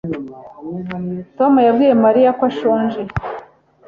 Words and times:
Tom 1.37 1.53
yabwiye 1.67 1.93
Mariya 2.05 2.29
ko 2.37 2.43
ashonje 2.49 3.01